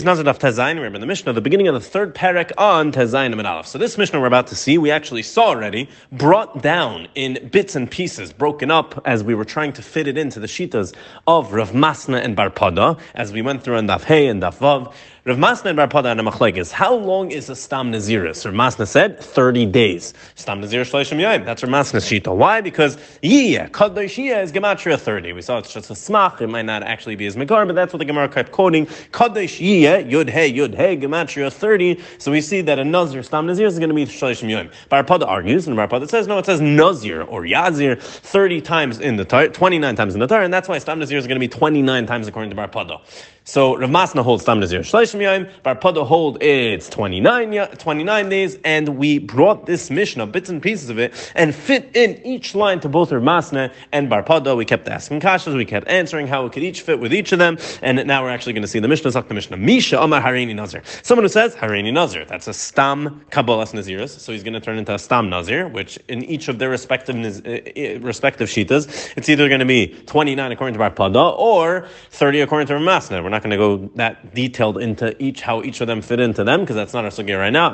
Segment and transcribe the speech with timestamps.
[0.00, 3.44] Nazir of Tezayin, remember the Mishnah, the beginning of the third parak on Tezayin and
[3.44, 3.66] Aleph.
[3.66, 7.74] So this Mishnah we're about to see, we actually saw already, brought down in bits
[7.74, 10.94] and pieces, broken up as we were trying to fit it into the shitas
[11.26, 14.58] of Rav Masna and Bar Pada, as we went through on Daf Hey and Daf
[14.58, 14.94] Vav.
[15.28, 16.72] Rav Masna and Bar Pada and Machlekes.
[16.72, 18.46] How long is a Stam Naziris?
[18.46, 20.14] Rav Masna said 30 days.
[20.36, 21.44] Stam Nazir Shleishim Yom.
[21.44, 22.34] That's Rav Masna's shita.
[22.34, 22.62] Why?
[22.62, 25.34] Because Yiyah, Kadosh Yiyah is Gematria 30.
[25.34, 26.40] We saw it's just a smach.
[26.40, 28.86] It might not actually be as Megar, but that's what the Gemara kept quoting.
[28.86, 32.00] Kadosh Yiyah, Yud Hey, Yud Hey, Gematria 30.
[32.16, 34.70] So we see that a Nazir, Stam Nazir is going to be Shleishim Yom.
[34.88, 38.98] Bar Pada argues, and Bar Pada says, no, it says Nazir or Yazir 30 times
[38.98, 41.36] in the Torah, 29 times in the Torah, and that's why Stam Nazir is going
[41.36, 43.02] to be 29 times according to Bar Pada.
[43.44, 48.58] So Rav Masna holds Stam Nazir Shleishim Yom, Bar Pada hold it's 29, 29 days,
[48.64, 52.80] and we brought this Mishnah, bits and pieces of it, and fit in each line
[52.80, 54.56] to both Masna and Bar Pada.
[54.56, 57.38] We kept asking kashas, we kept answering how it could each fit with each of
[57.38, 59.56] them, and now we're actually going to see the Mishnah, the Mishnah.
[59.56, 60.82] Misha Amar Harini Nazir.
[61.02, 64.78] Someone who says Harini Nazir, that's a Stam Kabbalas Naziris, so he's going to turn
[64.78, 69.48] into a Stam Nazir, which in each of their respective uh, respective shitas, it's either
[69.48, 73.22] going to be 29 according to Bar Pada or 30 according to Masna.
[73.22, 76.44] We're not going to go that detailed into each how each of them fit into
[76.44, 77.70] them because that's not our sugya right now.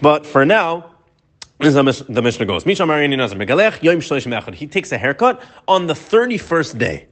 [0.00, 0.94] But for now.
[1.60, 2.62] Is the Mishnah goes.
[2.62, 2.74] He
[4.68, 7.08] takes a haircut on the 31st day.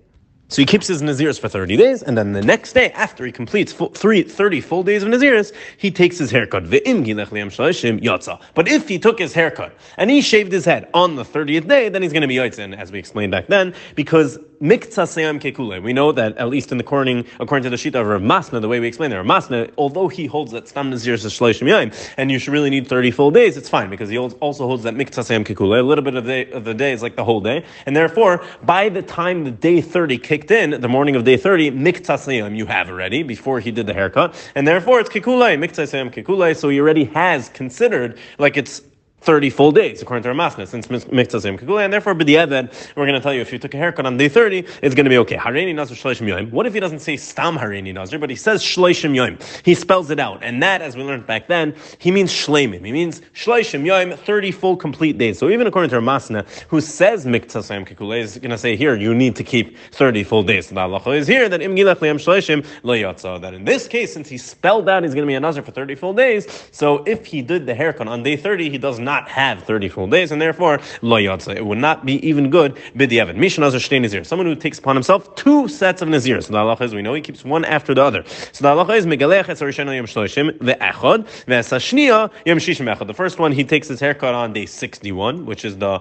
[0.48, 3.32] So he keeps his Naziris for 30 days, and then the next day, after he
[3.32, 6.70] completes full, three, 30 full days of Naziris, he takes his haircut.
[6.70, 11.88] But if he took his haircut and he shaved his head on the 30th day,
[11.88, 15.82] then he's going to be Yotzin, as we explained back then, because Kekule.
[15.82, 18.60] We know that, at least in the according, according to the Shita of Rav Masna,
[18.60, 21.66] the way we explain it, Rav Masna, although he holds that Stam Naziris is Shloishim
[21.66, 24.84] Yaim, and you should really need 30 full days, it's fine, because he also holds
[24.84, 25.80] that Mikta Seyam Kekule.
[25.80, 28.44] A little bit of the, of the day is like the whole day, and therefore,
[28.62, 32.66] by the time the day 30 kicked in, the morning of day 30, Miktasayim you
[32.66, 36.80] have already, before he did the haircut, and therefore it's Kikulei, Miktasayim Kikulei, so he
[36.80, 38.82] already has considered, like it's
[39.20, 43.20] 30 full days, according to Ramasna, since Miktzazim Kagula, and therefore B'di'evet, we're going to
[43.20, 45.36] tell you if you took a haircut on day 30, it's going to be okay.
[45.36, 46.50] Hareini Nazir Shleishim Yoim.
[46.52, 49.42] What if he doesn't say Stam Hareini Nazir, but he says Shleishim Yoim?
[49.64, 50.44] He spells it out.
[50.44, 52.84] And that, as we learned back then, he means Shleimim.
[52.84, 55.38] He means Shleishim Yoim, 30 full complete days.
[55.38, 59.12] So even according to Ramasna, who says Miktzazim Kagula, is going to say here, you
[59.12, 60.68] need to keep 30 full days.
[60.68, 64.28] So the halacha is here that Im Gilach Liam Shleishim That in this case, since
[64.28, 67.26] he spelled out he's going to be a Nazir for 30 full days, so if
[67.26, 70.40] he did the haircut on day 30, he does not have 30 full days, and
[70.40, 71.54] therefore lo yotza.
[71.56, 73.36] It would not be even good b'diavad.
[73.36, 74.24] Misha nazir shtei nazir.
[74.24, 76.40] Someone who takes upon himself two sets of nazir.
[76.40, 78.24] So the halacha is we know he keeps one after the other.
[78.52, 83.06] So the halacha is megalech es rishon yom shloshim ve'echad ve'esashniya yom shishim echad.
[83.06, 86.00] The first one he takes his haircut on day 61, which is the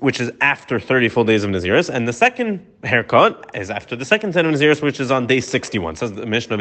[0.00, 4.04] which is after 30 full days of Naziris, and the second haircut is after the
[4.04, 5.96] second ten of Naziris, which is on day 61.
[5.96, 6.58] Says the Mishnah,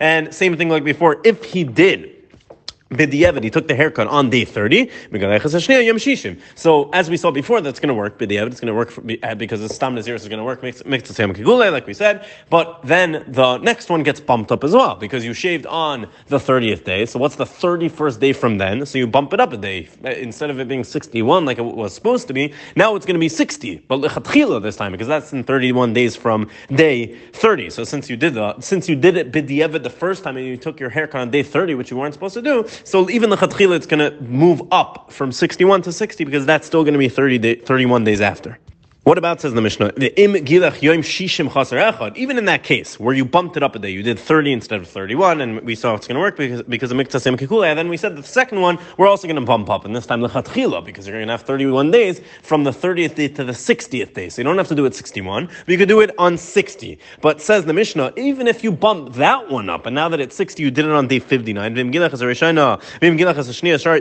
[0.00, 2.19] and same thing like before, if he did
[2.90, 4.90] B'di'evet, he took the haircut on day 30.
[6.56, 8.18] So, as we saw before, that's going to work.
[8.18, 10.60] B'di'evet, it's going to work for, uh, because the Stam Nazir is going to work,
[10.62, 12.26] makes the same Kigule, like we said.
[12.48, 16.38] But then the next one gets bumped up as well, because you shaved on the
[16.38, 17.06] 30th day.
[17.06, 18.84] So, what's the 31st day from then?
[18.84, 19.88] So, you bump it up a day.
[20.04, 23.14] Uh, instead of it being 61 like it was supposed to be, now it's going
[23.14, 23.84] to be 60.
[23.86, 27.70] But lechatchila this time, because that's in 31 days from day 30.
[27.70, 30.56] So, since you did the, since you did it B'di'evet the first time and you
[30.56, 33.36] took your haircut on day 30, which you weren't supposed to do, so even the
[33.36, 36.98] chatchila, it's going to move up from 61 to 60 because that's still going to
[36.98, 38.58] be 30 day, 31 days after.
[39.02, 39.94] What about says the Mishnah?
[39.96, 40.36] Even
[42.36, 44.86] in that case where you bumped it up a day, you did thirty instead of
[44.86, 47.74] thirty-one, and we saw it's going to work because because of miktasim kikula.
[47.74, 50.20] Then we said the second one we're also going to bump up, and this time
[50.20, 54.12] lechatchila because you're going to have thirty-one days from the thirtieth day to the sixtieth
[54.12, 54.28] day.
[54.28, 56.98] So you don't have to do it sixty-one, but you could do it on sixty.
[57.22, 60.36] But says the Mishnah, even if you bump that one up, and now that it's
[60.36, 61.74] sixty, you did it on day fifty-nine.
[61.74, 62.34] Sorry,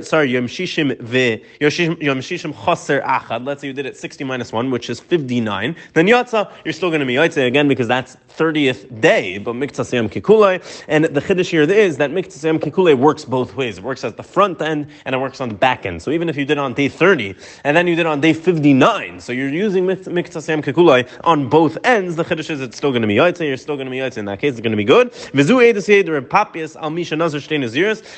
[0.03, 3.45] sorry, yom shishim ve yom shishim chaser achad.
[3.45, 6.89] Let's say you did it sixty minus one, which is 59, then Yatza, you're still
[6.89, 10.63] going to be Yatza again because that's 30th day, but Miktasayam Kikulei.
[10.87, 13.77] And the Chiddush here is that Miktasayam Kikulei works both ways.
[13.77, 16.01] It works at the front end and it works on the back end.
[16.01, 19.19] So even if you did on day 30 and then you did on day 59,
[19.19, 23.07] so you're using Miktasayam Kikulei on both ends, the Chiddush is it's still going to
[23.07, 24.17] be Yatza, you're still going to be Yatza.
[24.17, 25.13] In that case, it's going to be good.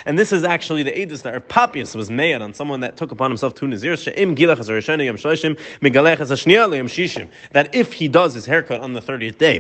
[0.06, 3.32] And this is actually the Edus that Papias was made on someone that took upon
[3.32, 4.08] himself two Naziris.
[7.52, 9.60] That if he does his haircut on the 30th day,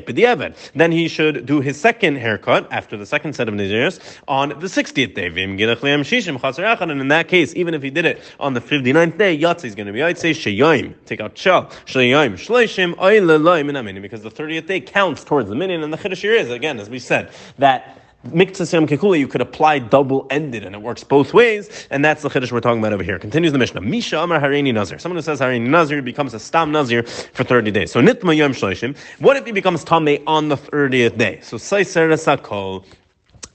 [0.75, 4.68] then he should do his second haircut after the second set of Naziris on the
[4.68, 5.27] 60th day.
[6.92, 9.75] And in that case, even if he did it on the 59th day, Yatsi is
[9.75, 15.24] going to be, say, Shayim, take out Shal, Shayim, Shleishim, because the 30th day counts
[15.24, 17.98] towards the minyan, and the Chiddush is, again, as we said, that
[18.28, 22.22] Miktas Yom Kikula, you could apply double ended, and it works both ways, and that's
[22.22, 23.18] the chiddush we're talking about over here.
[23.18, 23.82] Continues the Mishnah.
[23.82, 25.00] Misha Amar Hareini Nazir.
[25.00, 27.92] Someone who says Hareini Nazir becomes a Stam Nazir for 30 days.
[27.92, 28.96] So Nitma Yom Shloshim.
[29.20, 31.40] What if he becomes Tameh on the 30th day?
[31.42, 32.86] So Saiser Sakol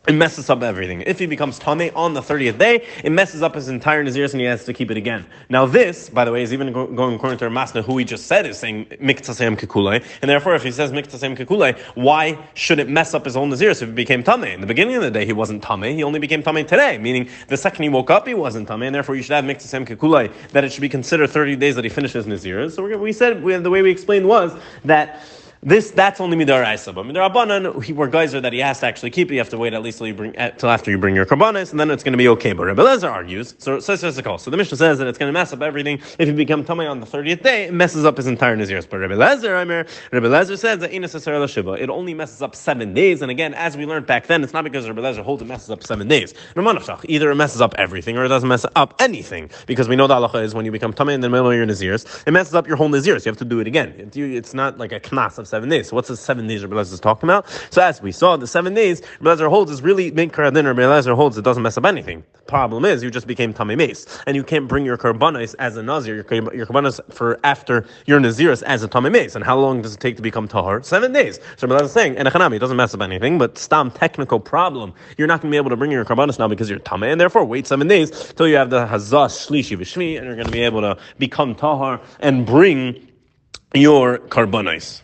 [0.07, 1.03] it messes up everything.
[1.03, 4.41] If he becomes Tame on the 30th day, it messes up his entire Naziris and
[4.41, 5.27] he has to keep it again.
[5.49, 8.27] Now this, by the way, is even going according to our Masna, who he just
[8.27, 10.05] said is saying Miktasem Kikulei.
[10.23, 13.83] And therefore, if he says Miktasem Kikulei, why should it mess up his own Naziris
[13.83, 14.45] if he became Tame?
[14.45, 15.97] In the beginning of the day, he wasn't Tame.
[15.97, 18.83] He only became Tame today, meaning the second he woke up, he wasn't Tame.
[18.83, 21.85] And therefore, you should have Miktasem Kikulei, that it should be considered 30 days that
[21.85, 22.73] he finishes Naziris.
[22.73, 25.23] So we said, we, the way we explained was that
[25.67, 29.33] this that's only midaraisa, but midarabanan, were geyser that he has to actually keep.
[29.33, 29.35] It.
[29.35, 31.73] You have to wait at least till you bring till after you bring your karbanis,
[31.73, 32.53] and then it's going to be okay.
[32.53, 34.39] But Rebbe Lezer argues, so so the call.
[34.39, 36.87] So the Mishnah says that it's going to mess up everything if you become tummy
[36.87, 37.65] on the thirtieth day.
[37.65, 38.89] It messes up his entire naziris.
[38.89, 41.73] But Rebbe Lezer, Amir, Rebbe Lezer says that inasasar shiva.
[41.73, 43.23] It only messes up seven days.
[43.23, 45.71] And again, as we learned back then, it's not because Rebbe Lezer holds it messes
[45.71, 46.33] up seven days.
[46.57, 50.15] Either it messes up everything or it doesn't mess up anything because we know the
[50.15, 52.69] halacha is when you become tummy in the middle of your naziris, it messes up
[52.69, 53.27] your whole naziris.
[53.27, 54.11] You have to do it again.
[54.15, 55.89] It's not like a knas of seven days.
[55.89, 57.47] So what's the seven days Rabbi Lezer is talking about.
[57.71, 60.67] So as we saw, the seven days Rabbi Lezer holds is really Minkar Adin.
[60.67, 62.25] Rabbi Lezer holds it doesn't mess up anything.
[62.33, 65.77] The problem is you just became Tamei Mace, and you can't bring your Karbanis as
[65.77, 69.35] a Nazir, your, your Karbanis for after your Naziris as a Tamei Mace.
[69.35, 70.83] And how long does it take to become Tahar?
[70.83, 71.41] Seven days.
[71.57, 74.93] So Rabbi Lezer is saying, and it doesn't mess up anything, but Stam technical problem.
[75.17, 77.21] You're not going to be able to bring your Karbanis now because you're Tamei, and
[77.21, 80.53] therefore wait seven days till you have the Hazah Shlishi Vishmi, and you're going to
[80.53, 83.09] be able to become Tahar and bring
[83.75, 85.03] your Karbanis.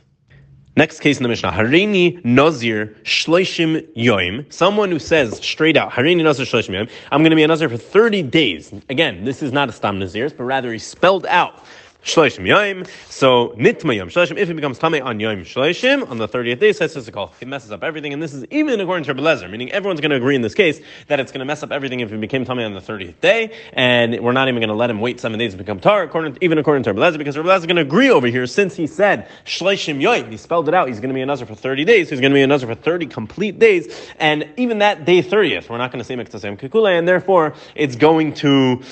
[0.75, 4.51] Next case in the Mishnah, Harini Nazir Shloishim Yoim.
[4.51, 7.69] Someone who says straight out, Harini Nazir Shloishim Yoim, I'm going to be a Nazir
[7.69, 8.73] for 30 days.
[8.89, 11.63] Again, this is not a Stam Nazir, but rather he spelled out
[12.05, 12.85] Shloishim Yom.
[13.09, 14.37] So Nitma Yom Shloishim.
[14.37, 17.33] If it becomes Tame on Yom Shloishim on the thirtieth day, says call.
[17.41, 20.17] It messes up everything, and this is even according to Rebbe meaning everyone's going to
[20.17, 22.59] agree in this case that it's going to mess up everything if it became Tame
[22.59, 25.53] on the thirtieth day, and we're not even going to let him wait seven days
[25.53, 28.27] to become Tar, according even according to Rebbe because Rebbe is going to agree over
[28.27, 30.31] here since he said Shloishim Yom.
[30.31, 30.89] He spelled it out.
[30.89, 32.11] He's going to be a Nazar for thirty days.
[32.11, 35.71] He's going to be a Nazar for thirty complete days, and even that day thirtieth,
[35.71, 38.83] we're not going to say Mektasem Kikule, and therefore it's going to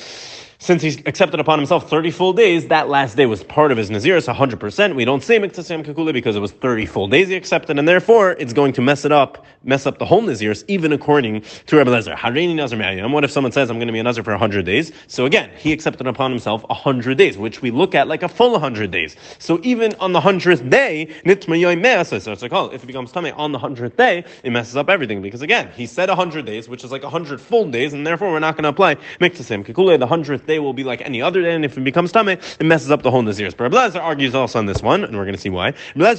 [0.61, 3.89] since he's accepted upon himself 30 full days, that last day was part of his
[3.89, 4.95] Naziris, 100%.
[4.95, 8.33] We don't say Miktasam Kakula because it was 30 full days he accepted, and therefore
[8.33, 11.91] it's going to mess it up, mess up the whole Naziris, even according to Rabbi
[11.91, 12.15] Lezer.
[12.15, 13.09] Harini Nazir.
[13.09, 14.93] What if someone says, I'm going to be a Nazir for 100 days?
[15.07, 18.53] So again, he accepted upon himself 100 days, which we look at like a full
[18.53, 19.17] 100 days.
[19.39, 23.59] So even on the 100th day, it's like, oh, if it becomes Tameh on the
[23.59, 25.23] 100th day, it messes up everything.
[25.23, 28.41] Because again, he said 100 days, which is like 100 full days, and therefore we're
[28.41, 31.55] not going to apply Miktasam Kakula, the 100th day will be like any other day,
[31.55, 33.57] and if it becomes tameh, it messes up the whole Naziris.
[33.57, 35.73] But Rabbi argues also on this one, and we're going to see why.
[35.97, 36.15] Rabbi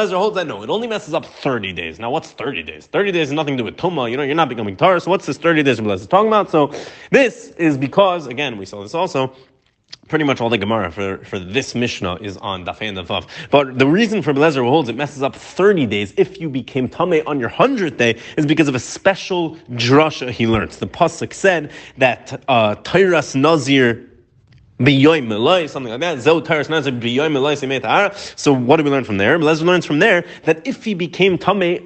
[0.00, 1.98] Lezer holds that no, it only messes up 30 days.
[1.98, 2.86] Now, what's 30 days?
[2.86, 5.10] 30 days has nothing to do with Tuma, you know, you're not becoming Tar, so
[5.10, 6.50] what's this 30 days Rabbi Lezer talking about?
[6.50, 6.72] So
[7.10, 9.34] this is because, again, we saw this also,
[10.10, 13.26] pretty much all the Gemara for, for this Mishnah is on Dafei and Davav.
[13.50, 17.22] But the reason for Belezer holds it messes up 30 days if you became Tameh
[17.26, 20.76] on your 100th day is because of a special drasha he learns.
[20.78, 24.09] The Pasuk said that uh, Tyrus Nazir
[24.80, 26.22] something like that.
[28.36, 29.38] So what do we learn from there?
[29.38, 31.80] Lezer learns from there that if he became Tameh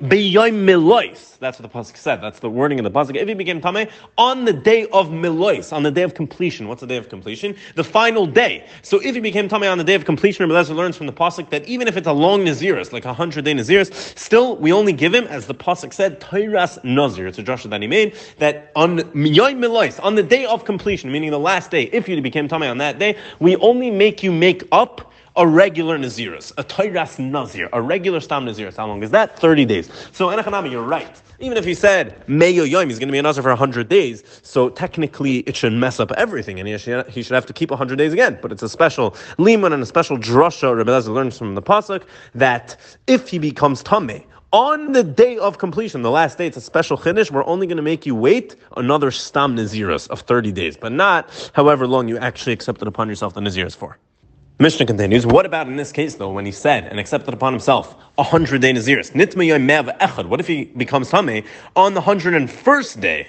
[1.44, 2.22] that's what the pasuk said.
[2.22, 3.16] That's the wording of the pasuk.
[3.16, 6.68] If he became tamei on the day of milois, on the day of completion.
[6.68, 7.54] What's the day of completion?
[7.74, 8.66] The final day.
[8.82, 11.50] So if he became tamei on the day of completion, Rabbi learns from the pasuk
[11.50, 14.94] that even if it's a long naziris, like a hundred day naziris, still we only
[14.94, 17.26] give him, as the pasuk said, tairas nazir.
[17.26, 21.38] It's a drasha that he made that on on the day of completion, meaning the
[21.38, 25.12] last day, if you became tamei on that day, we only make you make up
[25.36, 28.76] a regular Naziris, a Tairas Nazir, a regular Stam Naziris.
[28.76, 29.36] How long is that?
[29.38, 29.90] 30 days.
[30.12, 31.20] So, Enochanami, you're right.
[31.40, 34.22] Even if he said Meyo Yom, he's going to be a Nazir for 100 days,
[34.42, 37.70] so technically it should mess up everything, and he should, he should have to keep
[37.70, 38.38] 100 days again.
[38.40, 42.04] But it's a special liman and a special drasha Rebbe Lezer learns from the pasuk
[42.36, 42.76] that
[43.08, 44.24] if he becomes tameh
[44.54, 47.28] on the day of completion, the last day, it's a special chiddush.
[47.28, 51.50] We're only going to make you wait another stam naziris of 30 days, but not
[51.54, 53.98] however long you actually accepted upon yourself the naziris for.
[54.60, 57.96] Mishnah continues, what about in this case though, when he said and accepted upon himself
[58.16, 59.10] a hundred day Naziris?
[59.10, 60.26] echad.
[60.28, 61.44] What if he becomes Tameh
[61.74, 63.26] on the hundred and first day?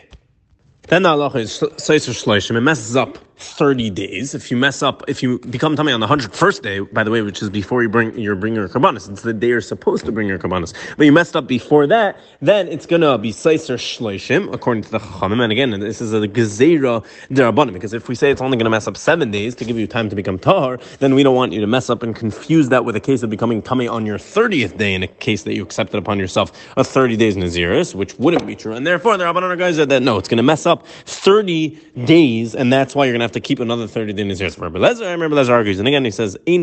[0.84, 4.34] Then the halacha is Seiser Shloishim, it messes up 30 days.
[4.34, 7.22] If you mess up, if you become tummy on the 101st day, by the way,
[7.22, 10.12] which is before you bring your bring your karbanis, it's the day you're supposed to
[10.12, 14.54] bring your karbanis, but you messed up before that, then it's gonna be seiser shleishim
[14.54, 15.42] according to the chachamim.
[15.42, 18.88] And again, this is a gezerah derabanim because if we say it's only gonna mess
[18.88, 21.62] up seven days to give you time to become tahar, then we don't want you
[21.62, 24.77] to mess up and confuse that with a case of becoming tummy on your 30th
[24.77, 28.48] day in a case that you accepted upon yourself a 30 days naziris, which wouldn't
[28.48, 28.74] be true.
[28.74, 32.72] And therefore, the rabbanon guys said that no, it's gonna mess up 30 days, and
[32.72, 34.50] that's why you're gonna have to keep another 30 days here.
[34.50, 36.58] For Lezer, I remember Lezer argues, and again he says, we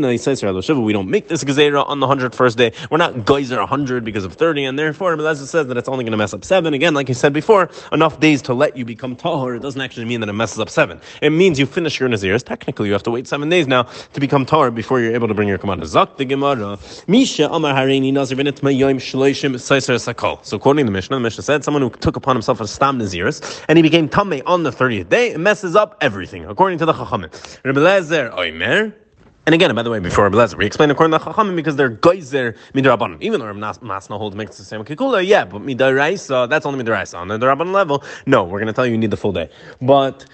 [0.92, 2.72] don't make this gezerah on the 101st day.
[2.90, 6.12] We're not geyser 100 because of 30, and therefore Lezer says that it's only going
[6.12, 6.74] to mess up seven.
[6.74, 9.56] Again, like he said before, enough days to let you become tahor.
[9.56, 11.00] It doesn't actually mean that it messes up seven.
[11.20, 12.44] It means you finish your naziris.
[12.44, 15.34] Technically, you have to wait seven days now to become tahor before you're able to
[15.34, 15.84] bring your command.
[15.86, 18.36] Zak the Gemara, Misha Amar Hareini Nazir
[20.02, 20.44] Sakal.
[20.44, 23.64] So quoting the Mishnah, the Mishnah said someone who took upon himself a stam naziris
[23.68, 26.92] and he became tamei on the 30th day, it messes up everything according to the
[26.92, 27.64] Chachamim.
[27.64, 28.94] Rebbe Lezer Oimer.
[29.44, 31.76] And again, by the way, before Rebbe Lezer, we explained according to the Chachamim because
[31.76, 33.20] they're geyser midrabanan.
[33.22, 37.18] Even though Rebbe Masna holds makes the same kikula, yeah, but midaraisa, that's only midaraisa.
[37.18, 39.50] On the derabanan level, no, we're going to tell you you need the full day.
[39.80, 40.26] But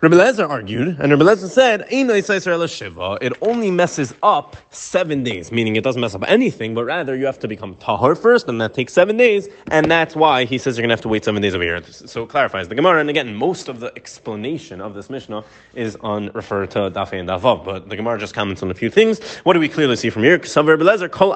[0.00, 5.82] Rabbi Lezer argued, and Rabbi Lezer said, it only messes up seven days, meaning it
[5.82, 8.92] doesn't mess up anything, but rather you have to become tahar first, and that takes
[8.92, 11.52] seven days, and that's why he says you're going to have to wait seven days
[11.52, 11.82] over here.
[11.82, 15.42] So it clarifies the Gemara, and again, most of the explanation of this Mishnah
[15.74, 18.90] is on refer to Dafei and Davav, but the Gemara just comments on a few
[18.90, 19.18] things.
[19.38, 20.38] What do we clearly see from here?
[20.38, 21.34] Kol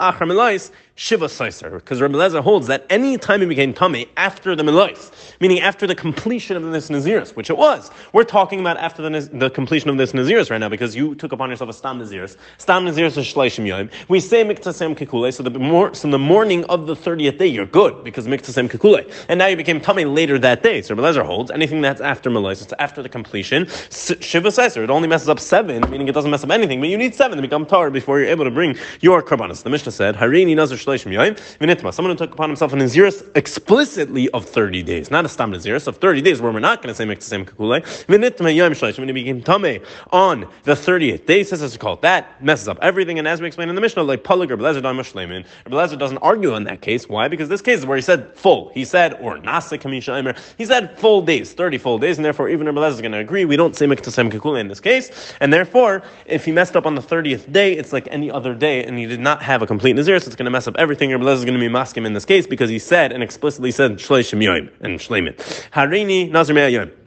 [0.95, 5.11] shiva saiser, because Rabbi Lezer holds that any time he became tummy after the milois,
[5.41, 9.21] meaning after the completion of this naziris, which it was, we're talking about after the,
[9.33, 12.37] the completion of this Naziris right now because you took upon yourself a Stam Naziris.
[12.59, 13.91] Stam Naziris is Shleishim Yom.
[14.09, 17.67] We say Miktasem Kikule, so the, more, so the morning of the 30th day you're
[17.67, 19.11] good because Miktasem Kikule.
[19.29, 20.83] And now you became tummy later that day.
[20.83, 23.67] So Belezer holds anything that's after Malais, it's after the completion.
[23.91, 26.99] Shiva Seiser, it only messes up seven, meaning it doesn't mess up anything, but you
[26.99, 29.63] need seven to become tar before you're able to bring your Karbanas.
[29.63, 34.45] The Mishnah said, Harini Nazar Shleishim someone who took upon himself an Naziris explicitly of
[34.45, 37.05] 30 days, not a Stam Naziris, of 30 days where we're not going to say
[37.05, 37.83] Miktasem Kikule.
[38.07, 42.03] Vinitma Yom Shleish, when he became Tame on the 30th day, says it's called.
[42.03, 43.19] That messes up everything.
[43.19, 46.19] And as we explained in the Mishnah, like Palag or Belezer Dama Shleimin, Belezer doesn't
[46.19, 47.09] argue on that case.
[47.09, 47.29] Why?
[47.29, 48.71] Because this case is where he said full.
[48.71, 50.13] He said, or Nasa Kamisha
[50.59, 53.45] he said full days, 30 full days, and therefore even Belezer is going to agree.
[53.45, 55.35] We don't say Miktasem Kikule in this case.
[55.41, 58.85] And therefore, if he messed up on the 30th day, it's like any other day,
[58.85, 61.11] and he did not have a complete Nazir, so it's going to mess up everything.
[61.11, 63.93] Belezer is going to be maskim in this case because he said and explicitly said
[63.93, 65.35] Shleishim Yoim and Shleimin.
[65.73, 67.02] Harini Nazir Yoim.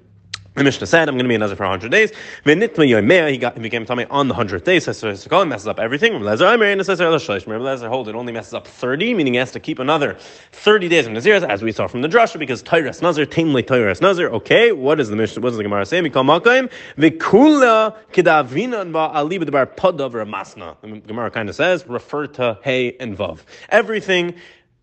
[0.55, 2.11] The Mishnah said, I'm going to be a Nazir for 100 days.
[2.45, 4.79] He, got, he became tummy on the 100th day.
[4.79, 6.13] Says, it messes up everything.
[6.13, 10.17] Lezer hold it only messes up 30, meaning he has to keep another
[10.53, 14.01] 30 days of Nazir, as we saw from the Drasha, because Tyras Nazir, tamely Tyras
[14.01, 14.29] Nazir.
[14.29, 15.41] Okay, what is the Mishnah?
[15.41, 16.01] What does the Gemara say?
[16.01, 19.37] Vikula kidavinan ba ali.
[19.37, 23.39] The Gemara kind of says, refer to hey and vav.
[23.67, 24.35] Everything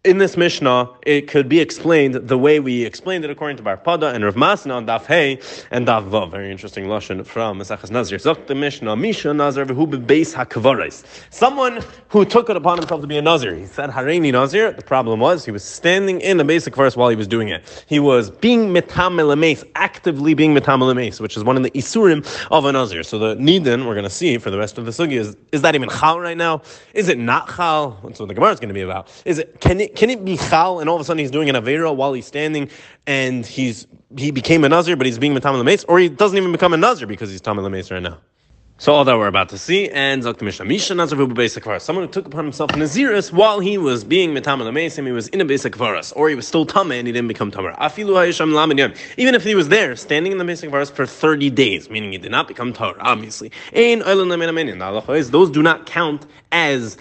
[0.04, 3.76] in this Mishnah, it could be explained the way we explained it according to Bar
[3.76, 5.38] Pada and Rav Masna on Daf Hey
[5.71, 6.32] and Daf Vav.
[6.32, 8.18] Very interesting lashon from Mesachas Nazir.
[8.18, 11.04] Zok the Mishnah, Misha Nazir v'hu bebeis hakavares.
[11.30, 13.54] Someone who took it upon himself to be a Nazir.
[13.54, 14.73] He said Hareini Nazir.
[14.73, 17.85] The problem was he was standing in the basic verse while he was doing it.
[17.87, 19.32] He was being metamel
[19.76, 23.04] actively being metamel which is one of the isurim of a Nazir.
[23.04, 25.62] So the Nidin we're going to see for the rest of the sugi is is
[25.62, 26.62] that even chal right now?
[26.92, 28.00] Is it not chal?
[28.02, 29.09] That's what the Gemara is going to be about.
[29.25, 31.49] Is it can it can it be chal and all of a sudden he's doing
[31.49, 32.68] an avera while he's standing
[33.06, 36.52] and he's he became a nazir but he's being metam mace, or he doesn't even
[36.52, 38.18] become a nazir because he's tam mace right now.
[38.82, 42.10] So all that we're about to see, and Zok Mishnah Misha Nazir basic Someone who
[42.10, 45.76] took upon himself Naziris while he was being Metam Lamesim, he was in a basic
[45.76, 47.74] Varas, or he was still Tame and he didn't become Tamar.
[47.74, 51.48] Afilu Hayisham Lamin Even if he was there, standing in the basic Varas for 30
[51.50, 53.52] days, meaning he did not become Tar, obviously.
[53.72, 56.96] Those do not count as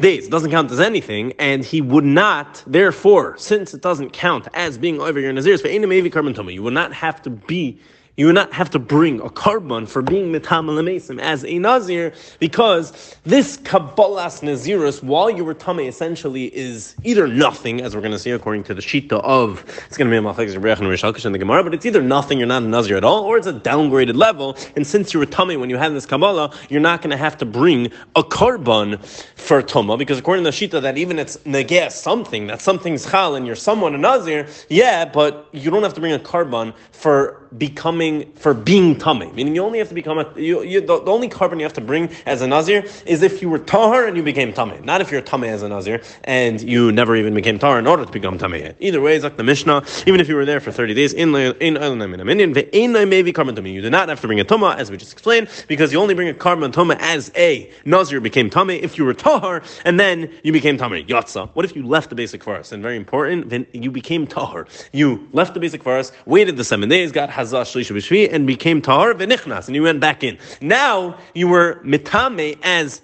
[0.00, 0.26] days.
[0.26, 4.76] It doesn't count as anything, and he would not, therefore, since it doesn't count as
[4.76, 7.78] being over your Naziris, you would not have to be
[8.16, 10.72] you would not have to bring a carbon for being metamal
[11.20, 17.80] as a nazir because this kabbalas nazirus, while you were tame, essentially is either nothing,
[17.80, 20.20] as we're going to see according to the shita of it's going to be a
[20.20, 23.04] machlekes and rish in the gemara, but it's either nothing, you're not a nazir at
[23.04, 24.56] all, or it's a downgraded level.
[24.76, 27.38] And since you were tame when you had this kabbalah, you're not going to have
[27.38, 28.98] to bring a carbon
[29.36, 33.34] for tuma because according to the shita that even it's negeh something that something's chal
[33.36, 37.41] and you're someone a nazir, yeah, but you don't have to bring a carbon for
[37.58, 39.30] becoming, for being tummy.
[39.32, 41.72] Meaning you only have to become a, you, you, the, the, only korban you have
[41.74, 44.78] to bring as a nazir is if you were tahar and you became tummy.
[44.82, 48.04] Not if you're tummy as a nazir and you never even became tahar in order
[48.04, 48.72] to become tummy.
[48.80, 51.34] Either way, it's like the Mishnah, even if you were there for 30 days, in
[51.34, 53.72] in in maybe korban tummy.
[53.72, 56.14] You do not have to bring a tumah, as we just explained, because you only
[56.14, 60.32] bring a korban tumah as a nazir became tummy if you were tahar and then
[60.42, 61.04] you became tummy.
[61.04, 61.50] Yatsa.
[61.54, 62.72] What if you left the beis hakvaros?
[62.72, 64.66] And very important, then you became tahar.
[64.92, 69.74] You left the beis hakvaros, waited the seven days, got and became tahar v'nichnas, and
[69.74, 70.38] you went back in.
[70.60, 73.00] Now you were mitame as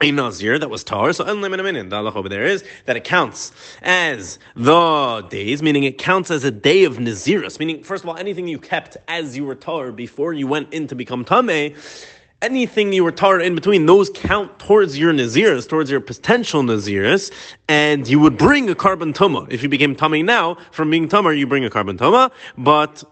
[0.00, 1.12] a nazir that was tar.
[1.12, 5.98] So unlimited the halacha over there is that it counts as the days, meaning it
[5.98, 7.58] counts as a day of nazirus.
[7.58, 10.86] Meaning, first of all, anything you kept as you were tar before you went in
[10.86, 11.74] to become tame.
[12.40, 17.32] Anything you were tar in between, those count towards your naziris, towards your potential naziris,
[17.68, 19.50] and you would bring a carbon tuma.
[19.50, 23.02] If you became tummy now, from being tummer, you bring a carbon tuma, but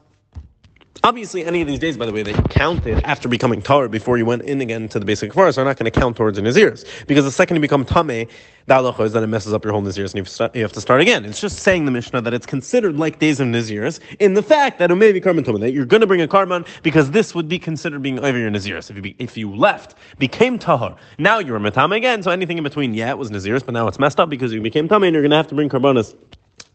[1.05, 4.19] Obviously, any of these days, by the way, that you counted after becoming tar before
[4.19, 6.43] you went in again to the beis hakvaros are not going to count towards the
[6.43, 6.85] nazirs.
[7.07, 8.29] Because the second you become tame,
[8.67, 11.01] the halacha is that it messes up your whole nazirs and you have to start
[11.01, 11.25] again.
[11.25, 14.79] It's just saying the Mishnah that it's considered like days of nazirs in the fact
[14.79, 17.35] that it may be korban tame, that you're going to bring a korban because this
[17.35, 18.91] would be considered being over your nazirs.
[18.91, 22.59] If you, be, if you left, became tahar, now you're a matame again, so anything
[22.59, 25.05] in between, yeah, it was nazirs, but now it's messed up because you became tame
[25.05, 26.15] and you're going to have to bring korbanos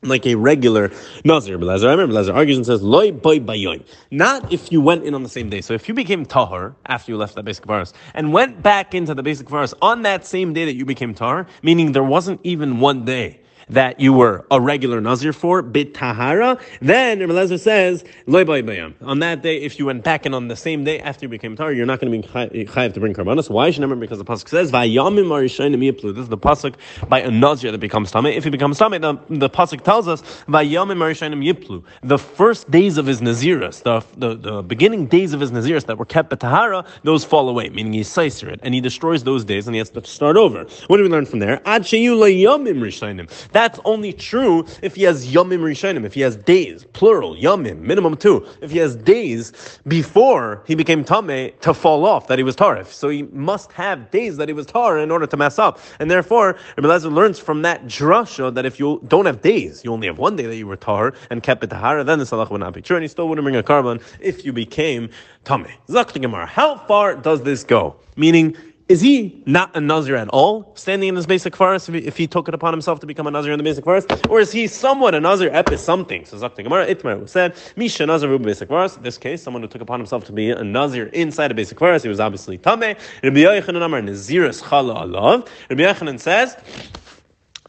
[0.04, 0.92] like a regular
[1.24, 1.58] Nazir.
[1.58, 3.86] Belezer, I remember Belezer argues and says, Loi boy bayoin.
[4.10, 5.62] Not if you went in on the same day.
[5.62, 9.14] So if you became Tahar after you left that beis hakvaros and went back into
[9.14, 12.80] the beis hakvaros on that same day that you became Tahar, meaning there wasn't even
[12.80, 13.41] one day
[13.72, 19.58] that you were a regular Nazir for, bit tahara, then Rabbi says, on that day,
[19.62, 22.00] if you went back and on the same day after you became Tahar, you're not
[22.00, 23.50] going to be chayiv to bring karbanos.
[23.50, 23.72] Why?
[23.72, 26.75] Because the pasuk says, Vayamim This is the pasuk
[27.08, 28.36] by a Nazir that becomes Tameh.
[28.36, 30.98] If he becomes Tameh, the, the pasuk tells us, Vayamim
[31.44, 31.84] Yiplu.
[32.04, 35.98] The first days of his Naziris, the, the, the beginning days of his Naziris that
[35.98, 39.46] were kept by Tahara, those fall away, meaning he sizer it, and he destroys those
[39.46, 40.66] days, and he has to start over.
[40.88, 41.62] What do we learn from there?
[41.66, 47.36] Ad That that's only true if he has yomim rishonim, if he has days, plural,
[47.36, 48.44] yomim, minimum two.
[48.60, 52.88] If he has days before he became tame to fall off that he was tarif.
[52.88, 55.80] So he must have days that he was tar in order to mess up.
[56.00, 59.94] And therefore, Rabbi Lezer learns from that drasha that if you don't have days, you
[59.94, 62.50] only have one day that you were tar and kept it tahara, then the salach
[62.50, 65.08] would not be true, and he still wouldn't bring a korban if you became
[65.44, 65.68] tame.
[65.88, 66.48] Zakti Gemara.
[66.48, 67.96] How far does this go?
[68.15, 68.58] Meaning,
[68.92, 72.18] is he not a Nazir at all, standing in this beis hakvaros, if he, if
[72.18, 74.30] he, took it upon himself to become a Nazir in the beis hakvaros?
[74.30, 76.26] Or is he somewhat a Nazir epis something?
[76.26, 78.98] So Zakti Gemara, Itmar said, Misha Nazir beis hakvaros.
[78.98, 81.74] In this case, someone who took upon himself to be a Nazir inside a beis
[81.74, 83.00] hakvaros, he was obviously Tameh.
[83.24, 85.48] Rabbi Yochanan Amar Naziris Chala Alav.
[85.70, 86.58] Rabbi Yochanan says,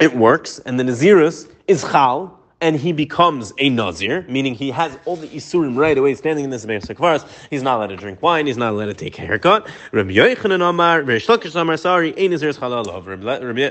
[0.00, 4.96] it works, and the Nazirus is Chal, and he becomes a Nazir, meaning he has
[5.04, 7.26] all the Isurim right away standing in this beis hakvaros.
[7.50, 9.68] He's not allowed to drink wine, he's not allowed to take a haircut.
[9.90, 13.06] Rabbi Yochanan Amar, Rish Lakish Amar, sorry, a Nazir's Chalalov.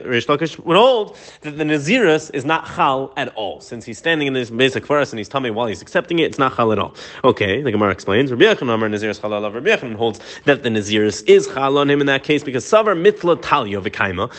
[0.06, 3.62] Rish Lakish would hold that the Nazirus is not Chal at all.
[3.62, 6.38] Since he's standing in this beis hakvaros and he's tummy while he's accepting it, it's
[6.38, 6.94] not Chal at all.
[7.24, 9.54] Okay, the Gemara explains, Rabbi Yochanan Amar, Nazir's Chalalov.
[9.54, 13.02] Rabbi Yochanan holds that the Nazirus is Chal on him in that case because Savar
[13.02, 14.30] Mitla Talio Vikaima.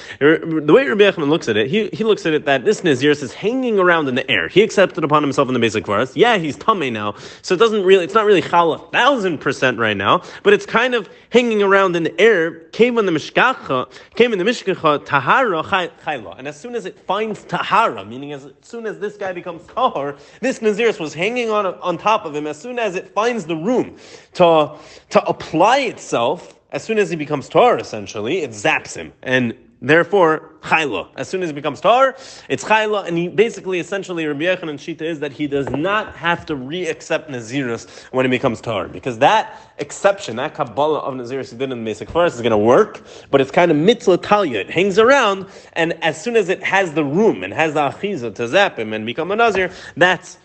[0.67, 3.23] The way Rabbi Yochanan looks at it, he, he looks at it that this Nazirus
[3.23, 4.42] is hanging around in the air.
[4.49, 6.13] He accepted upon himself in the beis hakvaros.
[6.15, 9.79] Yeah, he's tummy now, so it doesn't really, it's not really chal a thousand percent
[9.79, 12.61] right now, but it's kind of hanging around in the air.
[12.71, 16.99] Came in the mishkacha, came in the mishkacha tahara chayla, and as soon as it
[16.99, 21.67] finds tahara, meaning as soon as this guy becomes tahar, this naziris was hanging on
[21.67, 22.47] on top of him.
[22.47, 23.97] As soon as it finds the room
[24.35, 24.77] to
[25.11, 30.53] to apply itself, as soon as he becomes tar, essentially, it zaps him and Therefore,
[30.63, 31.09] chayla.
[31.17, 32.15] As soon as it becomes tar,
[32.49, 36.47] it's chayla, and he basically, essentially, Rabbi Yochanan Shita is that he does not have
[36.47, 41.59] to re-accept Nazirus when he becomes tar, because that exception, that Kabbalah of Nazirus he
[41.59, 44.61] did in the beis hakvaros is going to work, but it's kind of mitzvah talia.
[44.61, 48.33] It hangs around, and as soon as it has the room and has the achiza
[48.37, 50.39] to zap him and become a Nazir, that's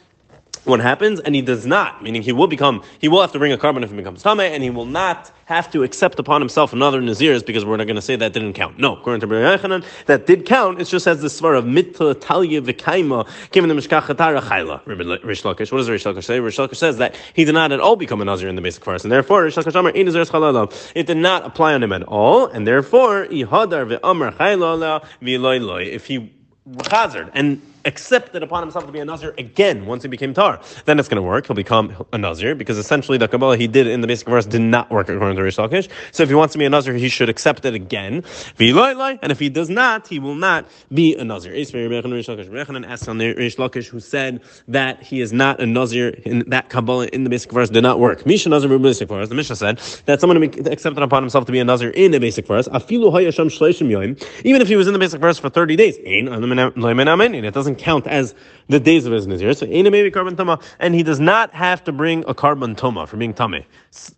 [0.68, 3.52] what happens, and he does not, meaning he will become, he will have to bring
[3.52, 6.74] a korban if he becomes tame, and he will not have to accept upon himself
[6.74, 8.78] another nazirs because we're not going to say that didn't count.
[8.78, 10.82] No, according to Yochanan, that did count.
[10.82, 14.86] It's just as the svar of mitla talya v'kaima came in the mishkachatara chayla.
[15.24, 15.72] Rish Lakish.
[15.72, 16.40] What does Rish Lakish say?
[16.40, 18.84] Rish Lakish says that he did not at all become a nazir in the basic
[18.84, 20.92] verse, and therefore Rish Lakish Amar chalala.
[20.96, 26.08] It did not apply on him at all, and therefore ihadar ve'amar chayla v'loy If
[26.08, 26.34] he
[26.90, 30.60] hazard and accepted upon himself to be a Nazir again once he became Tar.
[30.86, 31.48] Then it's going to work.
[31.48, 34.62] He'll become a Nazir because essentially the Kabbalah he did in the basic verse did
[34.62, 35.90] not work according to Rish Lakish.
[36.12, 38.24] So if he wants to be a Nazir, he should accept it again.
[38.60, 41.56] And if he does not, he will not be a Nazir.
[41.56, 47.08] Asked on Rish Lakish who said that he is not a Nazir in that Kabbalah
[47.08, 48.26] in the basic verse did not work.
[48.26, 49.30] Misha Nazir basic verse.
[49.30, 52.46] The Mishnah said that someone accepted upon himself to be a Nazir in the basic
[52.46, 52.68] verse.
[52.68, 58.36] Even if he was in the basic verse for 30 days, it doesn't count as
[58.70, 59.54] the days of his Nazir.
[59.54, 63.18] So maybe carbon tama, and he does not have to bring a carbon toma for
[63.18, 63.64] being tame.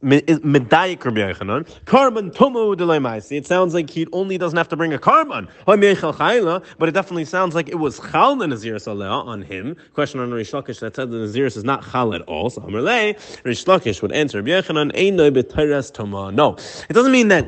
[0.04, 1.86] Medayik Rabbi Yochanan.
[1.86, 3.38] Carbon tomo maisi.
[3.38, 5.48] It sounds like he only doesn't have to bring a carbon.
[5.66, 9.76] But it definitely sounds like it was chal the Nazir on him.
[9.94, 12.50] Question on Rish Lakish that said the Nazir is not chal at all.
[12.50, 16.56] So Amrle, Rish Lakish would answer Rabbi Yochanan, No,
[16.90, 17.46] it doesn't mean that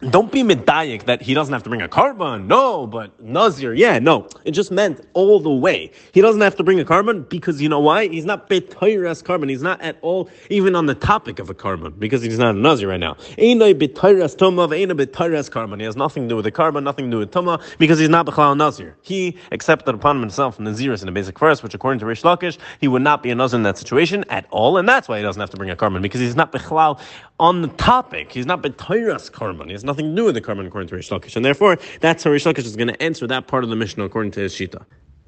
[0.00, 2.46] don't be medayik that he doesn't have to bring a carbon.
[2.46, 4.28] No, but Nazir, yeah, no.
[4.44, 5.90] It just meant all the way.
[6.12, 8.06] He doesn't have to bring a carbon because you know why?
[8.06, 9.48] He's not betayras carbon.
[9.48, 12.58] He's not at all even on the topic of a carbon because he's not a
[12.58, 13.14] Nazir right now.
[13.38, 15.80] Einay betayras toma, ain't betayras carbon.
[15.80, 18.08] He has nothing to do with the carbon, nothing to do with tuma because he's
[18.08, 18.96] not bechlal Nazir.
[19.02, 22.86] He accepted upon himself Naziris in the basic verse, which according to Rish Lakish, he
[22.86, 25.40] would not be a Nazir in that situation at all, and that's why he doesn't
[25.40, 27.00] have to bring a carbon because he's not bechlal
[27.40, 28.30] on the topic.
[28.30, 29.66] He's not betayras carbon.
[29.66, 31.34] He has nothing do with the carbon according to Rish Lakish.
[31.34, 34.04] And therefore, that's how Rish Lakish is going to answer that part of the Mishnah
[34.04, 34.84] according to his Shita.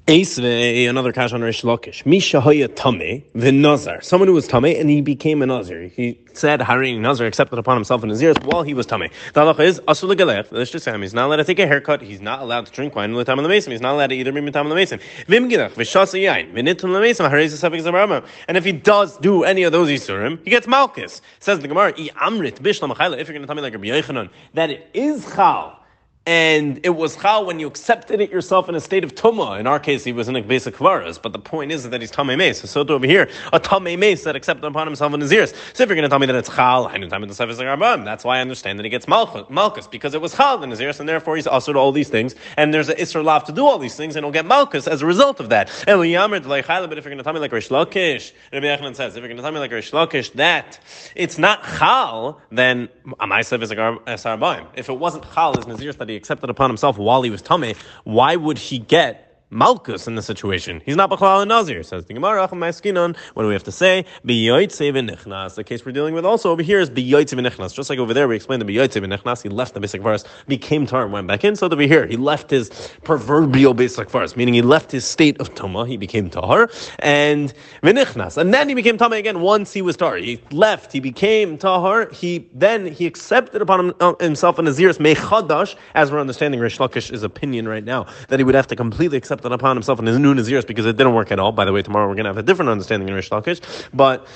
[0.07, 2.05] Another kash on Rish Lakish.
[2.07, 4.01] Misha hoya tame, the Nazar.
[4.01, 5.83] Someone who was tame and he became a Nazar.
[5.83, 9.09] He said Harini Nazar accepted upon himself in his ears while he was tame.
[9.33, 12.01] The halacha is asul say he's not allowed to take a haircut.
[12.01, 13.71] He's not allowed to drink wine in the time of the mason.
[13.71, 14.99] He's not allowed to either be mitam the mason.
[15.27, 20.43] Vim gilach v'shasa yain the mason And if he does do any of those isurim,
[20.43, 21.21] he gets malchus.
[21.39, 24.29] Says the Gemara, i amrit bishlam If you're going to tell me like Rabbi Yochanan
[24.55, 25.80] that it is chal
[26.27, 29.59] and it was chal when you accepted it yourself in a state of tuma.
[29.59, 32.11] In our case, he was in a basic kvaras, but the point is that he's
[32.11, 32.59] tamei meis.
[32.69, 35.51] So to over here, a tamei meis that accepted upon himself in his ears.
[35.73, 38.37] So if you're going to tell me that it's chal, I time the That's why
[38.37, 41.37] I understand that he gets malchus because it was chal in his ears, and therefore
[41.37, 42.35] he's also to all these things.
[42.55, 45.01] And there's an isra lav to do all these things, and he'll get malchus as
[45.01, 45.71] a result of that.
[45.87, 49.27] But if you're going to tell me like Rish Lakish, Rabbi Yochanan says, if you're
[49.27, 50.79] going to tell me like Rish Lakish that
[51.15, 56.49] it's not chal, then am I if it wasn't chal, is nazir that he accepted
[56.49, 60.81] upon himself while he was tummy, why would he get Malkus in the situation.
[60.85, 61.83] He's not Bachlal and Nazir.
[61.83, 64.05] Says the Gemara, what do we have to say?
[64.23, 68.35] The case we're dealing with also over here is Biyoitze Just like over there, we
[68.35, 71.55] explained the Biyoitze He left the basic verse, became Tar, and went back in.
[71.55, 72.69] So over here, he left his
[73.03, 78.37] proverbial basic verse, meaning he left his state of Tuma, he became Tar, and Vinichnas.
[78.37, 80.15] And then he became Tama again once he was Tar.
[80.15, 82.09] He left, he became Tahar.
[82.11, 87.23] He then he accepted upon uh, himself a Nazir's Mechadash, as we're understanding Rish Lakish's
[87.23, 90.19] opinion right now, that he would have to completely accept accepted upon himself in his
[90.19, 91.51] new Naziris because it didn't work at all.
[91.51, 93.61] By the way, tomorrow we're going to have a different understanding in Rish Lakish.
[93.93, 94.27] But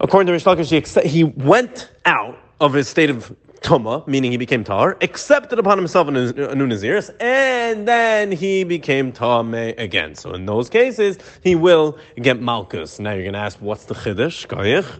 [0.00, 4.36] according to Rish Lakish, he, he went out of his state of Tuma, meaning he
[4.36, 10.14] became Tar, accepted upon himself a new Naziris, and then he became Tame again.
[10.14, 12.98] So in those cases, he will get Malchus.
[12.98, 14.46] Now you're going to ask, what's the Chiddush?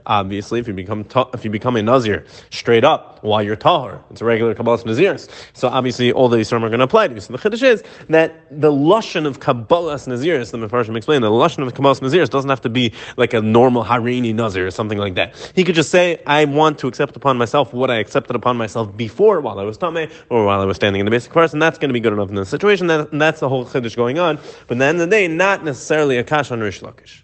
[0.07, 4.21] Obviously, if you become if you become a Nazir straight up while you're Tahar, it's
[4.21, 5.29] a regular Kabbalah's Naziris.
[5.53, 7.21] So obviously, all the Yisrael are going to apply to you.
[7.21, 11.67] So the Chiddush is that the Lashon of Kabbalah's Naziris, the Mefarshim explained, the Lashon
[11.67, 15.15] of Kabbalah's Naziris doesn't have to be like a normal Harini Nazir or something like
[15.15, 15.53] that.
[15.55, 18.97] He could just say, I want to accept upon myself what I accepted upon myself
[18.97, 21.63] before while I was Tameh or while I was standing in the basic verse, and
[21.63, 22.87] that's going to be good enough in this situation.
[22.87, 24.37] That, that's the whole Chiddush going on.
[24.67, 27.22] But at the end of the day, not necessarily a Kash on Rish Lakish.